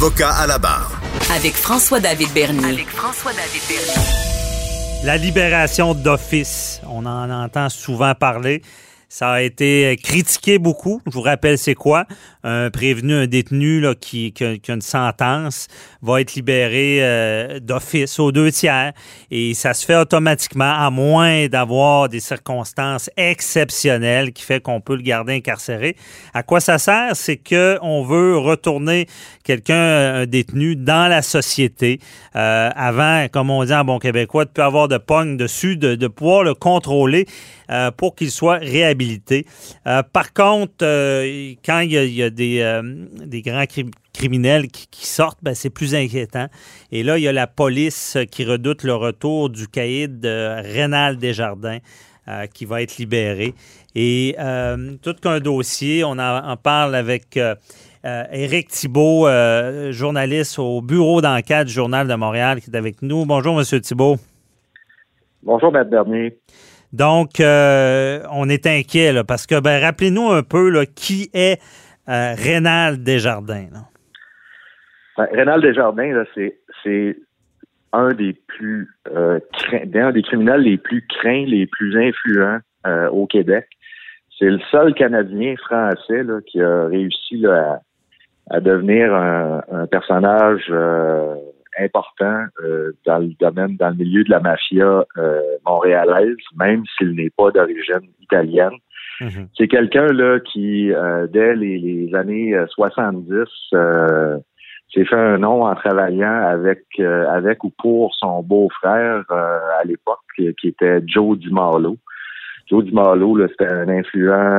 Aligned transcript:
Avocat 0.00 0.30
à 0.30 0.46
la 0.46 0.58
barre. 0.58 0.92
Avec 1.34 1.54
François-David 1.54 2.32
Bernier. 2.32 2.86
La 5.02 5.16
libération 5.16 5.92
d'office, 5.92 6.80
on 6.88 7.04
en 7.04 7.28
entend 7.28 7.68
souvent 7.68 8.14
parler. 8.14 8.62
Ça 9.10 9.30
a 9.30 9.40
été 9.40 9.96
critiqué 10.02 10.58
beaucoup. 10.58 11.00
Je 11.06 11.12
vous 11.12 11.22
rappelle, 11.22 11.56
c'est 11.56 11.74
quoi? 11.74 12.04
Un 12.44 12.68
prévenu, 12.70 13.14
un 13.14 13.26
détenu 13.26 13.80
là, 13.80 13.94
qui, 13.94 14.34
a, 14.42 14.72
une 14.72 14.82
sentence 14.82 15.66
va 16.02 16.20
être 16.20 16.34
libéré 16.34 16.98
euh, 17.00 17.58
d'office 17.58 18.18
aux 18.18 18.32
deux 18.32 18.52
tiers. 18.52 18.92
Et 19.30 19.54
ça 19.54 19.72
se 19.72 19.86
fait 19.86 19.96
automatiquement, 19.96 20.74
à 20.76 20.90
moins 20.90 21.46
d'avoir 21.48 22.10
des 22.10 22.20
circonstances 22.20 23.08
exceptionnelles 23.16 24.34
qui 24.34 24.42
fait 24.42 24.60
qu'on 24.60 24.82
peut 24.82 24.96
le 24.96 25.02
garder 25.02 25.32
incarcéré. 25.32 25.96
À 26.34 26.42
quoi 26.42 26.60
ça 26.60 26.76
sert? 26.76 27.16
C'est 27.16 27.38
qu'on 27.38 28.02
veut 28.04 28.36
retourner 28.36 29.06
quelqu'un, 29.42 30.16
un 30.16 30.26
détenu, 30.26 30.76
dans 30.76 31.08
la 31.08 31.22
société. 31.22 31.98
Euh, 32.36 32.68
avant, 32.76 33.26
comme 33.32 33.48
on 33.48 33.64
dit 33.64 33.72
en 33.72 33.84
bon 33.84 33.98
québécois, 33.98 34.44
de 34.44 34.50
plus 34.50 34.62
avoir 34.62 34.86
de 34.86 34.98
pogne 34.98 35.38
dessus, 35.38 35.78
de, 35.78 35.94
de 35.94 36.08
pouvoir 36.08 36.42
le 36.42 36.52
contrôler 36.52 37.26
euh, 37.70 37.90
pour 37.90 38.14
qu'il 38.14 38.30
soit 38.30 38.58
réhabilité. 38.58 38.97
Euh, 39.86 40.02
par 40.02 40.32
contre, 40.32 40.84
quand 41.64 41.80
il 41.80 41.92
y 41.92 42.22
a, 42.22 42.26
a 42.26 42.30
des, 42.30 43.42
grands 43.42 43.64
criminels 44.12 44.68
qui, 44.68 45.06
sortent, 45.06 45.38
ben, 45.42 45.54
c'est 45.54 45.70
plus 45.70 45.94
inquiétant. 45.94 46.46
Et 46.92 47.02
là, 47.02 47.18
il 47.18 47.24
y 47.24 47.28
a 47.28 47.32
la 47.32 47.46
police 47.46 48.18
qui 48.30 48.44
redoute 48.44 48.82
le 48.82 48.94
retour 48.94 49.50
du 49.50 49.68
caïd 49.68 50.24
Rénal 50.24 51.16
Desjardins. 51.18 51.78
Euh, 52.28 52.44
qui 52.46 52.66
va 52.66 52.82
être 52.82 52.98
libéré. 52.98 53.54
Et 53.94 54.36
euh, 54.38 54.96
tout 55.02 55.14
qu'un 55.14 55.40
dossier, 55.40 56.04
on 56.04 56.18
en, 56.18 56.56
parle 56.58 56.94
avec 56.94 57.38
euh, 57.38 57.54
Éric 58.04 58.68
Thibault, 58.68 59.26
journaliste 59.92 60.58
au 60.58 60.82
bureau 60.82 61.22
d'enquête 61.22 61.68
du 61.68 61.72
Journal 61.72 62.06
de 62.06 62.14
Montréal, 62.14 62.60
qui 62.60 62.68
est 62.68 62.76
avec 62.76 63.00
nous. 63.00 63.24
Bonjour, 63.24 63.58
M. 63.58 63.80
Thibault. 63.80 64.16
Bonjour, 65.42 65.74
M. 65.74 65.88
Bernier. 65.88 66.38
Donc, 66.92 67.40
on 67.40 68.48
est 68.48 68.66
inquiet, 68.66 69.12
là, 69.12 69.24
parce 69.24 69.46
que, 69.46 69.60
ben, 69.60 69.80
rappelez-nous 69.80 70.30
un 70.30 70.42
peu 70.42 70.70
là, 70.70 70.86
qui 70.86 71.30
est 71.34 71.60
Rénal 72.06 73.02
Desjardins. 73.02 73.68
Là. 73.72 73.80
Ben, 75.18 75.26
Rénal 75.32 75.60
Desjardins, 75.60 76.24
c'est 76.82 77.16
un 77.92 78.12
des 78.12 78.34
plus 78.46 78.88
euh, 79.10 79.40
des 79.72 80.22
criminels 80.22 80.60
les 80.60 80.78
plus 80.78 81.04
craints, 81.08 81.44
les 81.46 81.66
plus 81.66 81.96
influents 81.96 82.58
euh, 82.86 83.08
au 83.08 83.26
Québec. 83.26 83.66
C'est 84.38 84.50
le 84.50 84.60
seul 84.70 84.94
Canadien 84.94 85.56
français 85.56 86.22
qui 86.46 86.60
a 86.60 86.86
réussi 86.86 87.44
à, 87.46 87.80
à, 88.50 88.60
devenir 88.60 89.12
un, 89.12 89.86
personnage 89.90 90.66
euh, 90.70 91.34
important 91.78 92.44
euh, 92.62 92.92
dans 93.06 93.18
le 93.18 93.32
domaine, 93.40 93.76
dans 93.76 93.90
le 93.90 93.96
milieu 93.96 94.24
de 94.24 94.30
la 94.30 94.40
mafia 94.40 95.04
euh, 95.16 95.40
montréalaise, 95.66 96.36
même 96.56 96.82
s'il 96.96 97.12
n'est 97.12 97.30
pas 97.30 97.50
d'origine 97.50 98.08
italienne. 98.20 98.78
Mm 99.20 99.28
-hmm. 99.28 99.46
C'est 99.56 99.68
quelqu'un 99.68 100.06
là 100.22 100.40
qui, 100.40 100.92
euh, 100.92 101.26
dès 101.26 101.54
les, 101.56 101.78
les 101.78 102.14
années 102.14 102.54
70, 102.68 103.48
s'est 104.92 105.04
fait 105.04 105.22
un 105.34 105.38
nom 105.38 105.58
en 105.70 105.74
travaillant 105.74 106.38
avec 106.56 106.82
avec 107.38 107.56
ou 107.64 107.70
pour 107.82 108.14
son 108.22 108.42
beau-frère 108.50 109.24
à 109.80 109.84
l'époque, 109.84 110.28
qui, 110.60 110.68
était 110.74 111.00
Joe 111.12 111.38
DiMarlo. 111.42 111.92
Joe 112.68 112.84
DiMarlo, 112.86 113.30
c'était 113.48 113.72
un 113.82 113.88
influent 114.00 114.54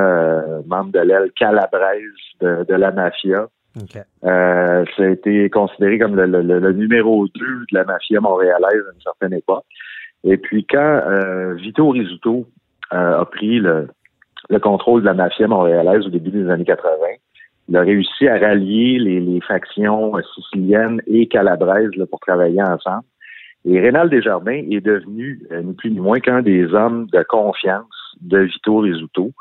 membre 0.71 0.91
de 0.97 1.01
l'aile 1.07 1.31
calabraise 1.41 2.23
de, 2.41 2.51
de, 2.69 2.75
la 2.83 2.91
mafia. 2.91 3.41
Okay. 3.81 4.01
ça 4.21 5.03
a 5.03 5.07
été 5.07 5.49
considéré 5.49 5.99
comme 5.99 6.15
le, 6.15 6.71
numéro 6.73 7.27
2 7.27 7.31
de 7.39 7.65
la 7.71 7.83
mafia 7.83 8.19
montréalaise 8.19 8.83
à 8.89 8.93
une 8.93 9.01
certaine 9.01 9.33
époque. 9.33 9.65
Et 10.23 10.37
puis 10.37 10.65
quand 10.65 11.01
Vito 11.55 11.89
Rizzuto 11.89 12.45
a 12.91 13.25
pris 13.25 13.59
le, 13.59 13.87
le 14.49 14.59
contrôle 14.59 15.01
de 15.01 15.05
la 15.05 15.13
mafia 15.13 15.47
montréalaise 15.47 16.05
au 16.05 16.09
début 16.09 16.31
des 16.31 16.49
années 16.49 16.65
80, 16.65 16.89
il 17.69 17.77
a 17.77 17.81
réussi 17.81 18.27
à 18.27 18.39
rallier 18.39 18.97
les, 18.97 19.39
factions 19.41 20.13
siciliennes 20.35 21.01
et 21.07 21.27
calabraises 21.27 21.91
pour 22.09 22.19
travailler 22.19 22.61
ensemble. 22.61 23.03
Et 23.65 23.79
Rénal 23.79 24.09
Desjardins 24.09 24.63
est 24.69 24.81
devenu, 24.81 25.41
euh, 25.51 25.61
ni 25.61 25.73
plus 25.73 25.91
ni 25.91 25.99
moins 25.99 26.19
qu'un 26.19 26.41
des 26.41 26.73
hommes 26.73 27.07
de 27.13 27.23
confiance 27.23 28.15
de 28.21 28.39
Vito 28.39 28.79
Rizzuto, 28.79 29.31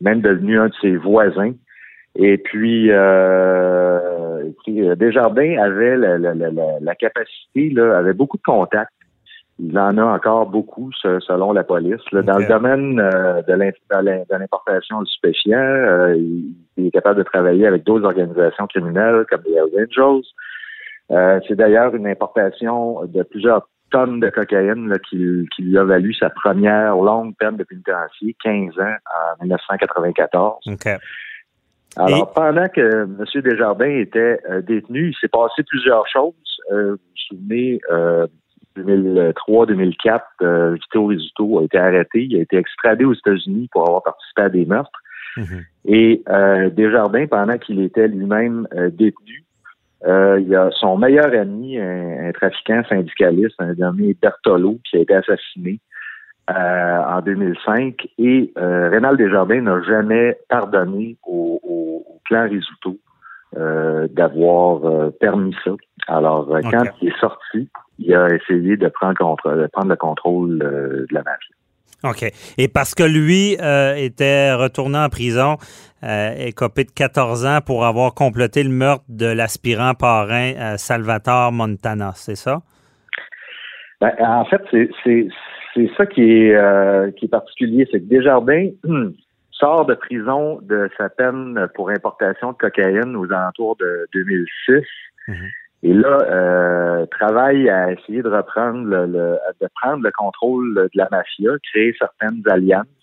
même 0.00 0.20
devenu 0.20 0.58
un 0.58 0.68
de 0.68 0.74
ses 0.80 0.96
voisins. 0.96 1.52
Et 2.18 2.36
puis, 2.36 2.90
euh, 2.90 4.44
et 4.44 4.54
puis 4.64 4.96
Desjardins 4.96 5.56
avait 5.62 5.96
la, 5.96 6.18
la, 6.18 6.34
la, 6.34 6.50
la 6.80 6.94
capacité, 6.94 7.70
là, 7.70 7.96
avait 7.96 8.12
beaucoup 8.12 8.36
de 8.36 8.42
contacts 8.42 8.92
il 9.60 9.76
en 9.76 9.98
a 9.98 10.04
encore 10.04 10.46
beaucoup, 10.46 10.90
selon 10.92 11.52
la 11.52 11.64
police. 11.64 12.00
Là, 12.12 12.22
dans 12.22 12.38
le 12.38 12.46
domaine 12.46 13.00
euh, 13.00 13.42
de 13.42 14.38
l'importation 14.38 15.02
de 15.02 15.06
stupéfiants, 15.06 15.58
euh, 15.58 16.16
il, 16.16 16.86
est 16.86 16.90
capable 16.92 17.18
de 17.18 17.24
travailler 17.24 17.66
avec 17.66 17.84
d'autres 17.84 18.04
organisations 18.04 18.68
criminelles 18.68 19.24
comme 19.28 19.42
les 19.46 19.54
Hells 19.54 19.86
Angels. 19.88 20.24
Euh, 21.10 21.40
C'est 21.48 21.56
d'ailleurs 21.56 21.94
une 21.94 22.06
importation 22.06 23.04
de 23.06 23.22
plusieurs 23.24 23.68
tonnes 23.90 24.20
de 24.20 24.30
cocaïne 24.30 24.88
là, 24.88 24.98
qui, 24.98 25.48
qui, 25.56 25.62
lui 25.62 25.76
a 25.76 25.82
valu 25.82 26.14
sa 26.14 26.30
première 26.30 26.94
longue 26.94 27.34
peine 27.36 27.56
de 27.56 27.64
pénitencier, 27.64 28.36
15 28.44 28.78
ans, 28.78 28.96
en 29.40 29.42
1994. 29.42 30.58
Okay. 30.66 30.96
Alors, 31.96 32.30
Et... 32.30 32.34
pendant 32.34 32.68
que 32.68 33.04
M. 33.04 33.42
Desjardins 33.42 33.98
était 33.98 34.38
détenu, 34.66 35.10
il 35.10 35.14
s'est 35.20 35.28
passé 35.28 35.62
plusieurs 35.66 36.06
choses. 36.06 36.34
vous 36.70 36.90
vous 36.92 36.98
souvenez 37.28 37.80
2003-2004, 38.84 40.20
euh, 40.42 40.74
Vito 40.74 41.06
Rizzuto 41.06 41.58
a 41.58 41.64
été 41.64 41.78
arrêté. 41.78 42.24
Il 42.24 42.36
a 42.36 42.42
été 42.42 42.56
extradé 42.56 43.04
aux 43.04 43.14
États-Unis 43.14 43.68
pour 43.72 43.86
avoir 43.86 44.02
participé 44.02 44.42
à 44.42 44.48
des 44.48 44.64
meurtres. 44.64 45.00
Mhm. 45.36 45.42
Mm 45.42 45.46
-hmm. 45.46 45.64
Et 45.86 46.22
euh, 46.28 46.70
Desjardins, 46.70 47.26
pendant 47.26 47.58
qu'il 47.58 47.80
était 47.80 48.08
lui-même 48.08 48.66
euh, 48.74 48.90
détenu, 48.90 49.44
il 50.40 50.48
y 50.48 50.54
a 50.54 50.70
son 50.82 50.96
meilleur 50.96 51.30
ami, 51.44 51.76
un, 51.78 52.28
un 52.28 52.32
trafiquant 52.32 52.82
syndicaliste, 52.88 53.56
un 53.58 53.74
nommé 53.74 54.14
Bertolo, 54.22 54.78
qui 54.84 54.96
a 54.96 55.00
été 55.00 55.14
assassiné 55.14 55.80
en 56.48 57.20
2005. 57.20 58.08
Et 58.18 58.52
Rénal 58.56 59.16
Desjardins 59.16 59.60
n'a 59.60 59.82
jamais 59.82 60.36
pardonné 60.48 61.16
au, 61.26 61.60
au, 61.62 62.04
au 62.08 62.20
clan 62.24 62.48
Rizzuto 62.48 62.96
d'avoir 63.54 65.12
permis 65.20 65.54
ça. 65.64 65.72
Alors, 66.06 66.50
okay. 66.50 66.68
quand 66.70 66.84
il 67.02 67.08
est 67.08 67.20
sorti, 67.20 67.68
il 67.98 68.14
a 68.14 68.28
essayé 68.28 68.76
de 68.76 68.88
prendre, 68.88 69.16
contre, 69.18 69.50
de 69.50 69.66
prendre 69.66 69.88
le 69.88 69.96
contrôle 69.96 70.62
euh, 70.62 71.06
de 71.08 71.14
la 71.14 71.22
mafia. 71.22 71.54
OK. 72.04 72.32
Et 72.58 72.68
parce 72.68 72.94
que 72.94 73.02
lui 73.02 73.56
euh, 73.60 73.94
était 73.96 74.54
retourné 74.54 74.98
en 74.98 75.08
prison, 75.08 75.56
euh, 76.04 76.32
écopé 76.38 76.84
de 76.84 76.92
14 76.92 77.44
ans 77.44 77.58
pour 77.64 77.84
avoir 77.84 78.14
complété 78.14 78.62
le 78.62 78.70
meurtre 78.70 79.04
de 79.08 79.26
l'aspirant 79.26 79.94
parrain 79.94 80.52
euh, 80.56 80.76
Salvatore 80.76 81.50
Montana, 81.50 82.12
c'est 82.14 82.36
ça? 82.36 82.60
Ben, 84.00 84.12
en 84.20 84.44
fait, 84.44 84.62
c'est 84.70 85.28
ça 85.96 86.06
qui 86.06 86.22
est, 86.22 86.54
euh, 86.54 87.10
qui 87.12 87.26
est 87.26 87.28
particulier. 87.28 87.86
C'est 87.90 88.00
que 88.00 88.06
Desjardins 88.06 88.70
sort 89.52 89.86
de 89.86 89.94
prison 89.94 90.60
de 90.62 90.88
sa 90.96 91.08
peine 91.08 91.68
pour 91.74 91.90
importation 91.90 92.52
de 92.52 92.56
cocaïne 92.56 93.16
aux 93.16 93.30
alentours 93.32 93.76
de 93.76 94.08
2006. 94.12 94.84
Mm 95.28 95.34
-hmm. 95.34 95.50
Et 95.84 95.94
là, 95.94 96.18
euh, 96.22 97.06
travaille 97.06 97.68
à 97.68 97.92
essayer 97.92 98.22
de 98.22 98.28
reprendre 98.28 98.84
le, 98.92 99.06
le, 99.06 99.38
de 99.60 99.68
prendre 99.80 100.02
le 100.02 100.10
contrôle 100.10 100.74
de 100.74 100.90
la 100.94 101.08
mafia, 101.10 101.52
créer 101.70 101.94
certaines 101.98 102.42
alliances. 102.46 102.97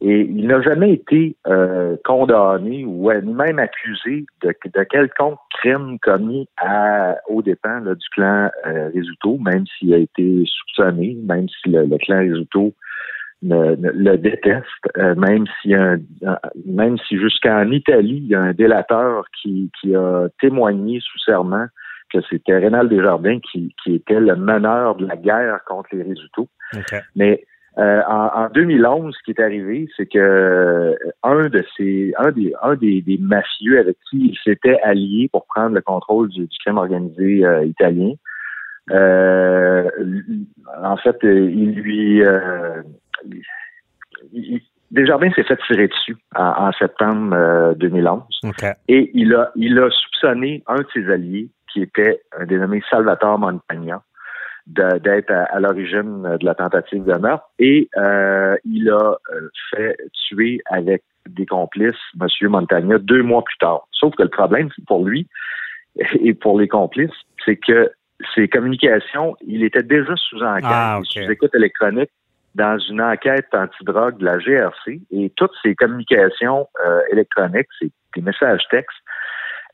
Et 0.00 0.20
il 0.20 0.46
n'a 0.46 0.60
jamais 0.62 0.92
été 0.92 1.36
euh, 1.48 1.96
condamné 2.04 2.84
ou 2.84 3.10
même 3.10 3.58
accusé 3.58 4.26
de, 4.42 4.54
de 4.72 4.84
quelconque 4.84 5.38
crime 5.58 5.98
commis 6.00 6.48
à, 6.56 7.16
aux 7.28 7.42
dépens 7.42 7.80
là, 7.80 7.94
du 7.94 8.08
clan 8.14 8.48
euh, 8.66 8.90
même 9.38 9.64
s'il 9.66 9.92
a 9.92 9.98
été 9.98 10.44
soupçonné, 10.46 11.16
même 11.24 11.48
si 11.48 11.70
le, 11.70 11.84
le 11.84 11.98
clan 11.98 12.20
Rizzuto 12.20 12.74
ne- 13.42 13.74
ne- 13.74 13.90
le 13.90 14.16
déteste, 14.18 14.66
euh, 14.98 15.16
même 15.16 15.46
si 15.60 15.74
un, 15.74 15.98
même 16.64 16.96
si 17.08 17.18
jusqu'en 17.18 17.68
Italie, 17.70 18.20
il 18.22 18.28
y 18.28 18.34
a 18.36 18.40
un 18.40 18.52
délateur 18.52 19.24
qui, 19.40 19.70
qui 19.80 19.96
a 19.96 20.28
témoigné 20.40 21.00
sous 21.00 21.18
serment 21.18 21.66
que 22.12 22.18
c'était 22.30 22.56
Rénal 22.56 22.88
Desjardins 22.88 23.38
qui, 23.40 23.74
qui 23.82 23.96
était 23.96 24.20
le 24.20 24.36
meneur 24.36 24.94
de 24.94 25.06
la 25.06 25.16
guerre 25.16 25.60
contre 25.66 25.90
les 25.92 26.02
résultats. 26.02 26.42
OK. 26.74 26.94
Mais 27.16 27.44
euh, 27.78 28.02
en, 28.08 28.26
en 28.44 28.48
2011, 28.50 29.14
ce 29.16 29.22
qui 29.24 29.30
est 29.30 29.40
arrivé, 29.40 29.88
c'est 29.96 30.06
que 30.06 30.18
euh, 30.18 30.94
un 31.22 31.48
de 31.48 31.64
ces, 31.76 32.12
un 32.18 32.32
des, 32.32 32.52
un 32.60 32.74
des, 32.74 33.02
des 33.02 33.18
mafieux 33.18 33.78
avec 33.78 33.96
qui 34.10 34.30
il 34.32 34.38
s'était 34.42 34.80
allié 34.82 35.28
pour 35.32 35.46
prendre 35.46 35.74
le 35.76 35.80
contrôle 35.80 36.28
du, 36.28 36.46
du 36.46 36.58
crime 36.64 36.78
organisé 36.78 37.44
euh, 37.44 37.64
italien, 37.64 38.14
euh, 38.90 39.88
en 40.82 40.96
fait, 40.96 41.18
il 41.22 41.72
lui, 41.74 42.22
euh, 42.24 42.82
il- 44.32 44.60
Desjardins 44.90 45.30
s'est 45.32 45.42
fait 45.44 45.58
tirer 45.66 45.88
dessus 45.88 46.16
en, 46.34 46.68
en 46.68 46.72
septembre 46.72 47.36
euh, 47.36 47.74
2011 47.74 48.22
OK. 48.44 48.64
et 48.88 49.10
il 49.12 49.34
a, 49.34 49.52
il 49.54 49.78
a 49.78 49.90
soupçonné 49.90 50.62
un 50.66 50.76
de 50.76 50.86
ses 50.94 51.10
alliés, 51.10 51.50
qui 51.70 51.82
était 51.82 52.22
un 52.38 52.46
dénommé 52.46 52.82
Salvatore 52.88 53.38
Montagna, 53.38 54.02
d'être 54.68 55.30
à, 55.30 55.44
à 55.44 55.60
l'origine 55.60 56.22
de 56.22 56.44
la 56.44 56.54
tentative 56.54 57.04
de 57.04 57.14
meurtre. 57.14 57.48
Et 57.58 57.88
euh, 57.96 58.56
il 58.64 58.90
a 58.90 59.18
euh, 59.32 59.48
fait 59.70 59.96
tuer 60.12 60.60
avec 60.66 61.02
des 61.28 61.46
complices 61.46 61.94
M. 62.20 62.48
Montagna 62.48 62.98
deux 62.98 63.22
mois 63.22 63.42
plus 63.42 63.58
tard. 63.58 63.86
Sauf 63.92 64.14
que 64.14 64.22
le 64.22 64.28
problème, 64.28 64.68
pour 64.86 65.04
lui 65.04 65.26
et 65.96 66.34
pour 66.34 66.58
les 66.58 66.68
complices, 66.68 67.10
c'est 67.44 67.56
que 67.56 67.90
ses 68.34 68.48
communications, 68.48 69.36
il 69.46 69.62
était 69.62 69.82
déjà 69.82 70.14
sous 70.16 70.42
enquête, 70.42 70.64
Ah, 70.64 71.00
sous 71.04 71.30
écoute 71.30 71.54
électronique 71.54 72.10
dans 72.54 72.78
une 72.78 73.00
enquête 73.00 73.46
antidrogue 73.52 74.18
de 74.18 74.24
la 74.24 74.38
GRC 74.38 75.00
et 75.12 75.32
toutes 75.36 75.52
ces 75.62 75.74
communications 75.76 76.66
euh, 76.84 77.00
électroniques, 77.12 77.68
ces 77.78 77.92
des 78.16 78.22
messages 78.22 78.62
textes 78.70 78.96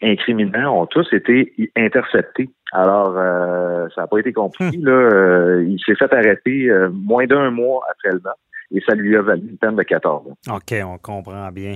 incriminants 0.02 0.82
ont 0.82 0.86
tous 0.86 1.06
été 1.12 1.52
interceptés. 1.76 2.50
Alors, 2.72 3.14
euh, 3.16 3.86
ça 3.94 4.02
n'a 4.02 4.06
pas 4.06 4.18
été 4.18 4.32
compliqué. 4.32 4.76
Là, 4.78 4.92
Euh, 4.92 5.64
il 5.66 5.78
s'est 5.84 5.94
fait 5.94 6.12
arrêter 6.12 6.68
euh, 6.68 6.88
moins 6.92 7.26
d'un 7.26 7.50
mois 7.50 7.82
après 7.90 8.10
le 8.10 8.20
meurtre 8.20 8.38
et 8.72 8.80
ça 8.86 8.94
lui 8.94 9.16
a 9.16 9.22
valu 9.22 9.42
une 9.50 9.56
peine 9.58 9.76
de 9.76 9.82
14 9.84 10.26
ans. 10.26 10.36
OK, 10.56 10.74
on 10.84 10.98
comprend 10.98 11.48
bien. 11.52 11.74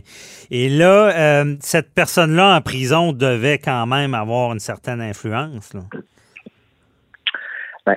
Et 0.51 0.69
là, 0.69 1.43
euh, 1.43 1.55
cette 1.61 1.95
personne-là 1.95 2.57
en 2.57 2.61
prison 2.61 3.13
devait 3.13 3.59
quand 3.59 3.87
même 3.87 4.15
avoir 4.15 4.53
une 4.53 4.59
certaine 4.59 5.01
influence. 5.01 5.73
là. 5.75 5.81
Ben, 7.87 7.97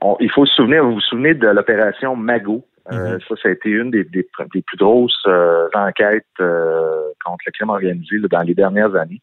on- 0.00 0.16
il 0.20 0.30
faut 0.30 0.46
se 0.46 0.54
souvenir, 0.54 0.82
vous 0.84 0.94
vous 0.94 1.00
souvenez 1.00 1.34
de 1.34 1.48
l'opération 1.48 2.16
Mago? 2.16 2.64
Euh, 2.92 3.14
Mhm. 3.14 3.20
Ça, 3.28 3.34
ça 3.42 3.48
a 3.48 3.52
été 3.52 3.68
une 3.70 3.90
des, 3.90 4.04
des- 4.04 4.26
des 4.54 4.62
plus 4.62 4.76
grosses 4.76 5.22
euh, 5.26 5.68
enquêtes 5.74 6.24
euh, 6.40 7.02
contre 7.24 7.44
le 7.46 7.52
crime 7.52 7.70
organisé 7.70 8.18
là, 8.18 8.28
dans 8.28 8.42
les 8.42 8.54
dernières 8.54 8.94
années. 8.96 9.20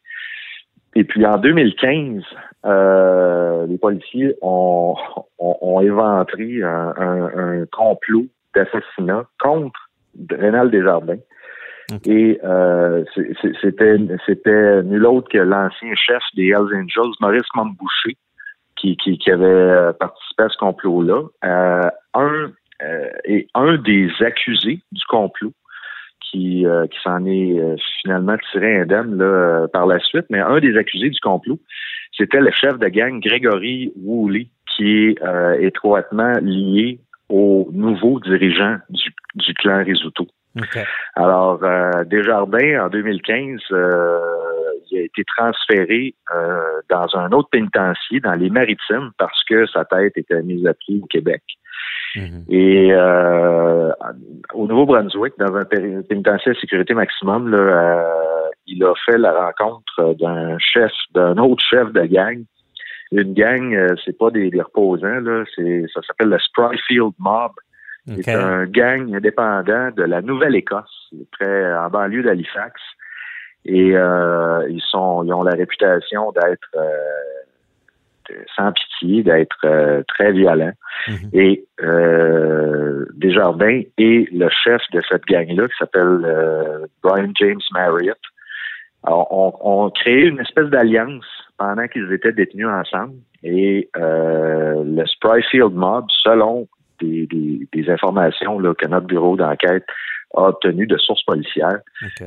Et 0.96 1.04
puis 1.04 1.25
en 1.25 1.38
2015, 1.38 2.24
euh, 2.66 3.66
les 3.68 3.78
policiers 3.78 4.36
ont, 4.42 4.96
ont, 5.38 5.58
ont 5.62 5.81
éventré 5.81 6.64
un, 6.64 6.94
un- 6.98 7.31
un 7.62 7.66
complot 7.72 8.25
d'assassinat 8.56 9.25
contre 9.40 9.80
Rénal 10.31 10.72
Desjardins. 10.72 11.20
Et 12.06 12.40
euh, 12.44 13.06
c'était 13.62 13.98
c'était 14.25 14.84
nul 14.84 15.06
autre 15.06 15.30
que 15.30 15.38
l'ancien 15.38 15.94
chef 15.96 16.22
des 16.36 16.48
Hells 16.50 16.74
Angels, 16.75 17.13
Maurice 17.22 17.48
Mambouché, 17.56 18.18
qui, 18.75 18.98
qui, 18.98 19.18
qui 19.18 19.31
avait 19.31 19.94
participé 20.00 20.44
à 20.44 20.50
ce 20.50 20.58
complot-là. 20.58 21.22
Euh, 21.46 21.90
un 22.13 22.52
euh, 22.83 23.09
et 23.25 23.47
un 23.56 23.77
des 23.77 24.09
accusés 24.19 24.81
du 24.91 25.03
complot 25.07 25.53
qui, 26.21 26.65
euh, 26.65 26.88
qui 26.88 27.00
s'en 27.03 27.25
est 27.25 27.59
euh, 27.59 27.75
finalement 28.01 28.38
tiré 28.51 28.81
indemne 28.81 29.18
là, 29.18 29.68
par 29.71 29.85
la 29.85 30.00
suite, 30.00 30.25
mais 30.29 30.39
un 30.39 30.59
des 30.59 30.77
accusés 30.77 31.09
du 31.09 31.19
complot, 31.19 31.59
c'était 32.15 32.41
le 32.41 32.51
chef 32.51 32.77
de 32.79 32.88
gang 32.88 33.19
Grégory 33.19 33.91
Woolley, 33.95 34.47
qui 34.75 34.89
est 34.89 35.24
euh, 35.24 35.57
étroitement 35.59 36.33
lié 36.41 37.00
au 37.29 37.69
nouveau 37.71 38.19
dirigeant 38.19 38.77
du, 38.89 39.09
du 39.35 39.53
clan 39.56 39.83
Risotto. 39.83 40.27
OK. 40.57 40.79
Alors, 41.15 41.63
euh, 41.63 42.03
Desjardins, 42.06 42.85
en 42.85 42.89
2015, 42.89 43.59
euh, 43.71 44.19
il 44.89 45.00
a 45.00 45.01
été 45.01 45.24
transféré 45.35 46.15
euh, 46.33 46.62
dans 46.89 47.07
un 47.15 47.31
autre 47.31 47.50
pénitencier, 47.51 48.19
dans 48.21 48.33
les 48.33 48.50
Maritimes, 48.50 49.12
parce 49.18 49.44
que 49.44 49.68
sa 49.68 49.85
tête 49.85 50.13
était 50.15 50.41
mise 50.41 50.65
à 50.65 50.74
pied 50.74 51.00
au 51.03 51.06
Québec. 51.07 51.44
Mhm. 52.18 52.44
Et 52.50 52.90
euh, 52.94 53.92
au 54.54 54.68
Nouveau-Brunswick, 54.68 55.34
dans 55.38 55.56
un 55.56 55.66
pénitencier 55.66 56.52
à 56.52 56.56
sécurité 56.56 56.94
maximum, 56.94 57.50
là, 57.50 57.58
euh, 57.58 58.50
il 58.66 58.84
a 58.84 58.94
fait 59.06 59.18
la 59.18 59.31
rencontre 59.31 60.16
d'un 60.19 60.58
chef, 60.60 60.92
d'un 61.14 61.38
autre 61.38 61.64
chef 61.69 61.92
de 61.94 62.02
gang. 62.06 62.44
Une 63.12 63.34
gang, 63.34 63.74
euh, 63.74 63.96
c'est 64.04 64.18
pas 64.18 64.31
des, 64.31 64.50
des 64.50 64.62
reposants, 64.62 65.22
là, 65.22 65.44
c'est 65.56 65.86
ça 65.94 66.02
s'appelle 66.06 66.30
le 66.30 66.40
Spryfield 66.40 67.14
Mob. 67.19 67.52
C'est 68.22 68.34
un 68.36 68.66
gang 68.66 69.13
indépendant 69.16 69.92
de 69.92 70.04
la 70.04 70.22
Nouvelle-Écosse, 70.22 71.13
très 71.34 71.74
en 71.75 71.90
banlieue 71.90 72.24
d'Halifax. 72.24 72.81
Et 73.66 73.98
euh, 73.98 74.66
ils 74.70 74.81
sont, 74.81 75.24
ils 75.25 75.34
ont 75.34 75.44
la 75.44 75.52
réputation 75.52 76.31
d'être 76.31 76.70
euh, 76.78 76.88
de- 76.88 77.47
sans 78.56 78.71
pitié, 78.71 79.24
d'être 79.24 79.57
euh, 79.65 80.03
très 80.07 80.31
violents. 80.31 80.74
Mhm. 81.07 81.29
Et 81.33 81.65
euh, 81.81 83.06
Desjardins 83.15 83.81
et 83.97 84.27
le 84.31 84.50
chef 84.50 84.81
de 84.94 85.01
cette 85.09 85.25
gang-là, 85.25 85.68
qui 85.68 85.77
s'appelle 85.77 86.21
euh, 86.25 86.85
Brian 87.03 87.31
James 87.39 87.62
Marriott, 87.71 88.18
alors, 89.03 89.27
on, 89.31 89.53
on 89.62 89.89
créé 89.89 90.25
une 90.25 90.39
espèce 90.39 90.69
d'alliance 90.69 91.25
pendant 91.57 91.88
qu'ils 91.88 92.12
étaient 92.12 92.33
détenus 92.33 92.68
ensemble. 92.68 93.13
Et 93.44 93.89
euh, 93.95 94.83
le 94.83 95.06
Spryfield 95.06 95.74
Mob, 95.74 96.06
selon 96.24 96.68
des, 97.00 97.27
des, 97.27 97.68
des 97.71 97.89
informations 97.89 98.59
là, 98.59 98.74
que 98.74 98.88
notre 98.88 99.07
bureau 99.07 99.38
d'enquête 99.38 99.85
a 100.35 100.50
obtenues 100.50 100.88
de 100.88 100.97
sources 100.97 101.24
policières, 101.24 101.79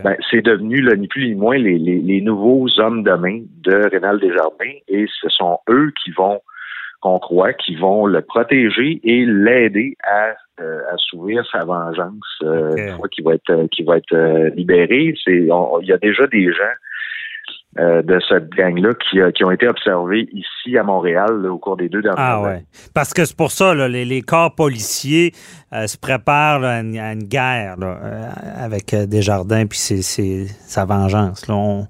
ben, 0.02 0.16
c'est 0.30 0.42
devenu 0.42 0.80
là, 0.80 0.96
ni 0.96 1.06
plus 1.06 1.28
ni 1.28 1.34
moins 1.34 1.58
les, 1.58 1.78
les, 1.78 1.98
les 1.98 2.20
nouveaux 2.20 2.66
hommes 2.78 3.02
de 3.02 3.12
main 3.12 3.40
de 3.62 3.88
Rénal 3.88 4.18
Desjardins 4.20 4.78
et 4.88 5.06
ce 5.20 5.28
sont 5.28 5.58
eux 5.68 5.92
qui 6.02 6.10
vont, 6.10 6.40
qu'on 7.00 7.18
croit, 7.18 7.52
qui 7.52 7.76
vont 7.76 8.06
le 8.06 8.20
protéger 8.22 9.00
et 9.04 9.24
l'aider 9.24 9.96
à 10.02 10.34
euh, 10.60 10.80
assouvir 10.92 11.44
sa 11.50 11.64
vengeance 11.64 12.38
euh, 12.42 12.76
une 12.76 12.96
fois 12.96 13.08
qu'il 13.08 13.24
va 13.24 13.34
être 13.34 13.50
euh, 13.50 13.66
qu'il 13.68 13.86
va 13.86 13.96
être 13.96 14.14
euh, 14.14 14.50
libéré. 14.50 15.14
Il 15.26 15.46
y 15.82 15.92
a 15.92 15.98
déjà 15.98 16.26
des 16.26 16.52
gens 16.52 16.74
euh, 17.78 18.02
de 18.02 18.18
cette 18.28 18.50
gang-là 18.50 18.94
qui, 18.94 19.20
euh, 19.20 19.30
qui 19.30 19.44
ont 19.44 19.50
été 19.52 19.68
observés 19.68 20.28
ici 20.32 20.76
à 20.76 20.82
Montréal 20.82 21.40
là, 21.42 21.52
au 21.52 21.58
cours 21.58 21.76
des 21.76 21.88
deux 21.88 22.02
dernières 22.02 22.18
Ah 22.24 22.36
années. 22.38 22.46
ouais. 22.56 22.64
Parce 22.94 23.14
que 23.14 23.24
c'est 23.24 23.36
pour 23.36 23.52
ça, 23.52 23.74
là, 23.74 23.86
les, 23.86 24.04
les 24.04 24.22
corps 24.22 24.54
policiers 24.54 25.32
euh, 25.72 25.86
se 25.86 25.96
préparent 25.96 26.58
là, 26.58 26.78
à, 26.78 26.80
une, 26.80 26.98
à 26.98 27.12
une 27.12 27.22
guerre 27.24 27.76
avec 28.56 28.92
Desjardins 28.94 29.66
puis 29.66 29.78
c'est, 29.78 30.02
c'est 30.02 30.46
sa 30.46 30.84
vengeance. 30.84 31.48
On- 31.48 31.86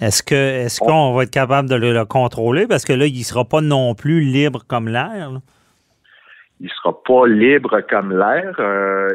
est-ce 0.00 0.22
que 0.22 0.34
est-ce 0.34 0.78
qu'on 0.80 1.14
va 1.14 1.22
être 1.24 1.30
capable 1.30 1.68
de 1.70 1.74
le, 1.74 1.92
le 1.94 2.04
contrôler? 2.04 2.66
Parce 2.66 2.84
que 2.84 2.92
là, 2.92 3.06
il 3.06 3.22
sera 3.24 3.44
pas 3.46 3.60
non 3.62 3.94
plus 3.94 4.20
libre 4.20 4.62
comme 4.68 4.88
l'air. 4.88 5.30
il 6.60 6.68
sera 6.70 6.92
pas 7.02 7.26
libre 7.26 7.80
comme 7.88 8.10
l'air. 8.16 8.54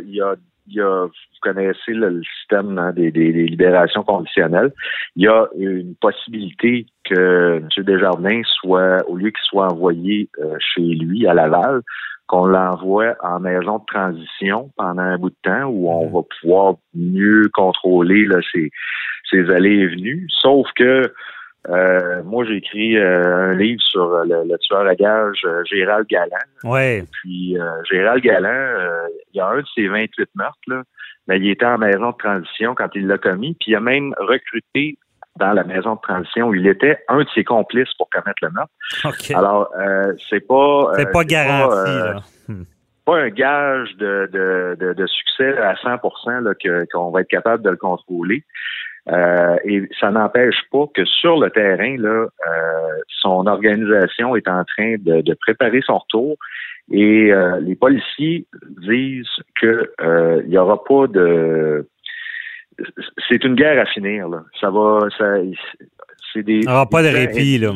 Il 0.06 0.16
y 0.16 0.22
a, 0.22 0.34
il 0.68 0.76
y 0.76 0.82
a, 0.82 1.06
vous 1.06 1.12
connaissez 1.42 1.94
le, 1.94 2.10
le 2.10 2.24
système 2.24 2.78
hein, 2.78 2.92
des, 2.94 3.12
des- 3.12 3.34
des 3.34 3.46
libérations 3.48 4.04
conditionnelles. 4.04 4.72
Il 5.16 5.24
y 5.24 5.28
a 5.28 5.48
une 5.58 5.96
possibilité 5.96 6.86
que 7.06 7.58
M. 7.58 7.68
Desjardins 7.84 8.42
soit, 8.46 8.98
au 9.08 9.16
lieu 9.18 9.30
qu'il 9.32 9.44
soit 9.44 9.72
envoyé 9.72 10.30
euh, 10.40 10.56
chez 10.60 10.82
lui 10.82 11.28
à 11.28 11.34
Laval, 11.34 11.82
qu'on 12.28 12.46
l'envoie 12.46 13.16
en 13.22 13.40
maison 13.42 13.80
de 13.80 13.86
transition 13.88 14.72
pendant 14.78 15.02
un 15.02 15.18
bout 15.18 15.32
de 15.32 15.36
temps 15.44 15.66
où 15.66 15.90
on 15.92 16.10
va 16.10 16.22
pouvoir 16.40 16.76
mieux 16.94 17.50
contrôler 17.54 18.26
là, 18.26 18.38
ses, 18.54 18.70
ses 19.30 19.50
allées 19.50 19.80
et 19.80 19.88
venues. 19.88 20.28
Sauf 20.30 20.68
que 20.76 21.02
euh, 21.70 22.24
moi, 22.24 22.44
j'ai 22.46 22.56
écrit 22.58 22.98
euh, 22.98 23.52
un 23.52 23.54
livre 23.54 23.82
sur 23.82 24.04
euh, 24.14 24.24
le, 24.26 24.44
le 24.50 24.58
tueur 24.60 24.88
à 24.88 24.96
gages 24.96 25.42
euh, 25.46 25.64
Gérald 25.66 26.08
Galland. 26.08 26.38
Ouais. 26.64 27.04
Puis 27.12 27.58
euh, 27.60 27.70
Gérald 27.90 28.24
Galland, 28.24 28.50
euh, 28.50 29.08
il 29.34 29.38
y 29.38 29.40
a 29.42 29.48
un 29.48 29.60
de 29.60 29.66
ses 29.76 29.88
28 29.88 30.30
meurtres, 30.36 30.58
là, 30.68 30.82
mais 31.28 31.38
il 31.40 31.50
était 31.50 31.66
en 31.66 31.78
maison 31.78 32.12
de 32.12 32.18
transition 32.18 32.74
quand 32.74 32.90
il 32.96 33.06
l'a 33.08 33.18
commis, 33.20 33.56
puis 33.60 33.72
il 33.72 33.76
a 33.76 33.80
même 33.80 34.14
recruté 34.18 34.98
dans 35.40 35.54
la 35.54 35.64
maison 35.64 35.96
de 35.96 36.02
transition 36.02 36.48
où 36.50 36.56
il 36.56 36.68
était 36.68 36.98
un 37.08 37.20
de 37.20 37.28
ses 37.34 37.44
complices 37.44 37.94
pour 37.98 38.10
commettre 38.10 38.40
le 38.42 38.50
meurtre. 38.50 38.72
OK. 39.06 39.32
Alors, 39.32 39.70
euh, 39.80 40.14
c'est 40.30 40.46
pas... 40.46 40.92
c'est 40.98 41.12
pas 41.12 41.24
garanti. 41.24 41.90
euh, 41.90 42.14
là. 42.16 42.20
Hmm. 42.50 42.64
pas 43.06 43.18
un 43.20 43.30
gage 43.30 43.96
de, 43.98 44.30
de, 44.34 44.76
de, 44.80 44.94
de 44.94 45.08
succès 45.08 45.58
à 45.58 45.76
100 45.78 45.90
là, 46.42 46.54
que- 46.56 46.86
qu'on 46.92 47.12
va 47.12 47.22
être 47.22 47.30
capable 47.30 47.64
de 47.64 47.70
le 47.70 47.78
contrôler. 47.78 48.44
Euh, 49.12 49.58
et 49.66 49.90
ça 50.00 50.10
n'empêche 50.12 50.56
pas 50.72 50.86
que 50.94 51.04
sur 51.06 51.38
le 51.40 51.50
terrain, 51.50 51.96
là, 51.98 52.28
euh, 52.28 53.00
son 53.22 53.46
organisation 53.46 54.36
est 54.36 54.48
en 54.48 54.64
train 54.64 54.96
de, 55.00 55.22
de 55.22 55.34
préparer 55.34 55.82
son 55.86 55.98
retour 55.98 56.38
Et 56.92 57.32
euh, 57.32 57.60
les 57.60 57.76
policiers 57.76 58.46
disent 58.82 59.28
que 59.60 59.92
il 60.44 60.50
n'y 60.50 60.58
aura 60.58 60.84
pas 60.84 61.08
de 61.08 61.88
c'est 63.30 63.44
une 63.44 63.56
guerre 63.56 63.80
à 63.80 63.86
finir. 63.86 64.28
Là. 64.28 64.44
Ça 64.60 64.70
va, 64.70 65.00
ça, 65.18 65.36
c'est 66.34 66.44
des. 66.44 66.54
Il 66.54 66.60
n'y 66.62 66.68
aura 66.68 66.88
pas 66.88 67.04
de 67.04 67.10
répit 67.10 67.58
là. 67.58 67.74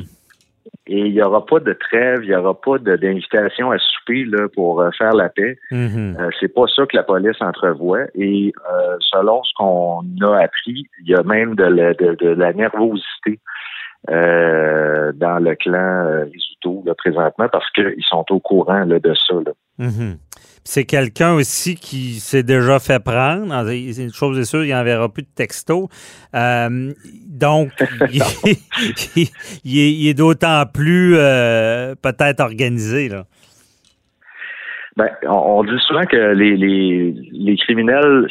Et 0.87 0.99
il 0.99 1.13
n'y 1.13 1.21
aura 1.21 1.43
pas 1.45 1.59
de 1.59 1.73
trêve, 1.73 2.19
il 2.23 2.29
n'y 2.29 2.35
aura 2.35 2.53
pas 2.53 2.77
d'invitation 2.77 3.71
à 3.71 3.77
souper 3.79 4.25
là, 4.25 4.47
pour 4.53 4.81
euh, 4.81 4.91
faire 4.97 5.13
la 5.13 5.29
paix. 5.29 5.57
Mm-hmm. 5.71 6.19
euh, 6.19 6.29
c'est 6.39 6.53
pas 6.53 6.65
ça 6.67 6.85
que 6.85 6.95
la 6.95 7.03
police 7.03 7.41
entrevoit. 7.41 8.03
Et 8.13 8.53
euh, 8.71 8.97
selon 8.99 9.43
ce 9.43 9.51
qu'on 9.57 10.03
a 10.21 10.43
appris, 10.43 10.85
il 11.01 11.09
y 11.09 11.15
a 11.15 11.23
même 11.23 11.55
de 11.55 11.63
la, 11.63 11.93
de, 11.95 12.15
de 12.15 12.29
la 12.29 12.53
nervosité 12.53 13.39
euh, 14.11 15.11
dans 15.15 15.39
le 15.39 15.55
clan 15.55 16.25
Risuto 16.31 16.83
là, 16.85 16.93
présentement 16.93 17.47
parce 17.51 17.69
qu'ils 17.71 18.05
sont 18.07 18.25
au 18.29 18.39
courant 18.39 18.85
là, 18.85 18.99
de 18.99 19.13
ça. 19.15 19.33
Là. 19.33 19.51
Mm-hmm. 19.79 20.17
C'est 20.63 20.85
quelqu'un 20.85 21.33
aussi 21.33 21.75
qui 21.75 22.19
s'est 22.19 22.43
déjà 22.43 22.79
fait 22.79 23.03
prendre. 23.03 23.53
Une 23.69 24.11
chose 24.11 24.39
est 24.39 24.45
sûre, 24.45 24.63
il 24.63 24.71
n'enverra 24.71 25.09
plus 25.09 25.23
de 25.23 25.33
texto. 25.35 25.89
Euh, 26.33 26.91
donc, 27.27 27.69
il, 29.63 30.07
est, 30.09 30.13
d'autant 30.15 30.63
plus 30.65 31.15
euh, 31.17 31.93
peut-être 32.01 32.39
organisé. 32.39 33.09
Là. 33.09 33.25
Ben, 34.97 35.09
on, 35.27 35.63
dit 35.63 35.79
souvent 35.85 36.05
que 36.05 36.33
les, 36.33 36.55
les, 36.55 37.57
criminels 37.57 38.27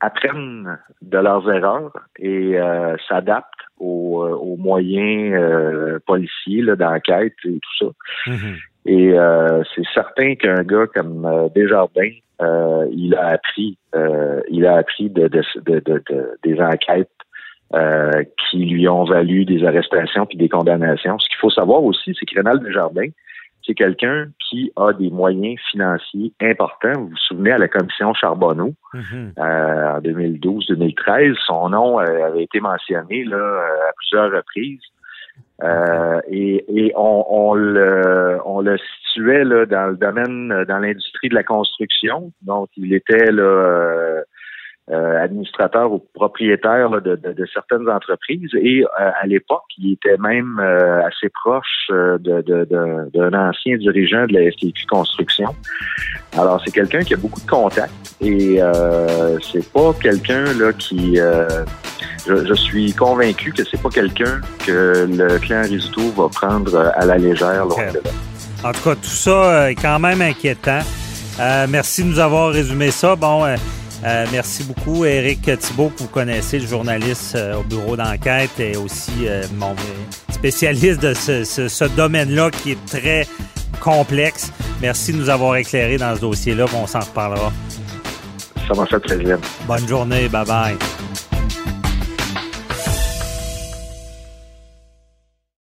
apprennent 0.00 0.78
de 1.00 1.18
leurs 1.18 1.50
erreurs 1.50 1.92
et 2.18 2.58
euh, 2.58 2.96
s'adaptent 3.08 3.48
aux, 3.78 4.56
moyens 4.58 6.00
policiers 6.06 6.64
d'enquête 6.76 7.34
et 7.44 7.58
tout 7.60 7.86
ça. 7.86 8.30
Mm-hmm. 8.30 8.58
Et 8.84 9.12
euh, 9.12 9.62
c'est 9.74 9.86
certain 9.94 10.34
qu'un 10.34 10.62
gars 10.64 10.86
comme 10.92 11.24
euh, 11.24 11.48
Desjardins, 11.54 12.10
euh, 12.40 12.88
il 12.90 13.14
a 13.14 13.28
appris, 13.28 13.78
il 14.50 14.66
a 14.66 14.76
appris 14.76 15.08
de, 15.08 15.28
de, 15.28 15.42
de, 15.64 16.38
des 16.42 16.60
enquêtes 16.60 17.08
qui 18.50 18.58
lui 18.66 18.86
ont 18.88 19.04
valu 19.04 19.44
des 19.44 19.64
arrestations 19.64 20.26
puis 20.26 20.36
des 20.36 20.48
condamnations. 20.48 21.18
Ce 21.18 21.28
qu'il 21.28 21.38
faut 21.38 21.50
savoir 21.50 21.82
aussi, 21.82 22.14
c'est 22.18 22.26
que 22.26 22.34
Rénal 22.36 22.60
Desjardins, 22.60 23.08
c'est 23.64 23.74
quelqu'un 23.74 24.26
qui 24.50 24.72
a 24.76 24.92
des 24.92 25.08
moyens 25.08 25.58
financiers 25.70 26.32
importants. 26.42 26.92
Vous 26.96 27.08
vous 27.08 27.16
souvenez 27.28 27.52
à 27.52 27.58
la 27.58 27.68
commission 27.68 28.12
Charbonneau 28.12 28.74
mm-hmm. 28.92 29.38
en 29.38 30.00
2012-2013, 30.00 31.34
son 31.46 31.68
nom 31.70 31.98
avait 31.98 32.42
été 32.42 32.60
mentionné 32.60 33.24
là, 33.24 33.38
à 33.88 33.92
plusieurs 33.96 34.32
reprises. 34.32 34.82
Euh, 35.62 36.20
et, 36.28 36.64
et 36.68 36.92
on, 36.96 37.24
on, 37.28 37.54
le, 37.54 38.38
on 38.44 38.60
le 38.60 38.76
situait 38.78 39.44
là, 39.44 39.64
dans 39.66 39.86
le 39.86 39.96
domaine, 39.96 40.64
dans 40.66 40.78
l'industrie 40.78 41.28
de 41.28 41.34
la 41.34 41.44
construction. 41.44 42.32
Donc, 42.42 42.70
il 42.76 42.92
était 42.94 43.30
là, 43.30 44.22
euh, 44.90 44.94
euh, 45.02 45.22
administrateur 45.22 45.92
ou 45.92 45.98
propriétaire 46.14 46.90
de, 47.00 47.16
de, 47.16 47.46
certaines 47.52 47.88
entreprises. 47.88 48.50
Et 48.54 48.84
à 48.96 49.26
l'époque, 49.26 49.64
il 49.78 49.92
était 49.92 50.16
même 50.18 50.58
assez 51.06 51.28
proche 51.28 51.88
de, 51.90 53.10
d'un 53.12 53.48
ancien 53.48 53.76
dirigeant 53.76 54.26
de 54.26 54.34
la 54.34 54.50
FTQ 54.50 54.86
Construction. 54.86 55.54
Alors, 56.36 56.60
c'est 56.64 56.72
quelqu'un 56.72 57.00
qui 57.00 57.14
a 57.14 57.16
beaucoup 57.16 57.40
de 57.40 57.46
contacts 57.46 58.16
et 58.20 58.60
c'est 59.42 59.72
pas 59.72 59.92
quelqu'un 60.00 60.44
là 60.58 60.72
qui 60.72 61.16
je, 62.26 62.54
suis 62.54 62.92
convaincu 62.92 63.52
que 63.52 63.64
c'est 63.64 63.80
pas 63.80 63.90
quelqu'un 63.90 64.40
que 64.64 65.06
le 65.08 65.38
clan 65.38 65.62
Risotto 65.62 66.10
va 66.10 66.28
prendre 66.28 66.92
à 66.94 67.04
la 67.04 67.18
légère. 67.18 67.66
En 68.64 68.72
tout 68.72 68.82
cas, 68.84 68.94
tout 68.94 69.04
ça 69.04 69.70
est 69.70 69.74
quand 69.74 69.98
même 69.98 70.22
inquiétant. 70.22 70.80
Euh, 71.40 71.66
merci 71.68 72.04
de 72.04 72.08
nous 72.08 72.18
avoir 72.18 72.52
résumé 72.52 72.90
ça. 72.90 73.16
Bon, 73.16 73.44
euh, 74.04 74.06
euh, 74.06 74.26
merci 74.32 74.64
beaucoup, 74.64 75.04
Éric 75.04 75.50
Thibault. 75.58 75.92
Vous 75.96 76.08
connaissez 76.08 76.58
le 76.58 76.66
journaliste 76.66 77.36
au 77.58 77.62
bureau 77.62 77.96
d'enquête 77.96 78.58
et 78.58 78.76
aussi 78.76 79.26
mon 79.56 79.74
spécialiste 80.30 81.00
de 81.00 81.14
ce, 81.14 81.44
ce 81.44 81.84
domaine-là 81.84 82.50
qui 82.50 82.72
est 82.72 82.86
très 82.86 83.26
complexe. 83.80 84.52
Merci 84.80 85.12
de 85.12 85.18
nous 85.18 85.30
avoir 85.30 85.56
éclairé 85.56 85.96
dans 85.96 86.14
ce 86.14 86.20
dossier-là. 86.20 86.66
On 86.74 86.86
s'en 86.86 87.00
reparlera. 87.00 87.52
Ça 88.68 88.74
m'a 88.74 88.86
fait 88.86 89.00
plaisir. 89.00 89.38
Bonne 89.66 89.88
journée. 89.88 90.28
Bye 90.28 90.46
bye. 90.46 90.76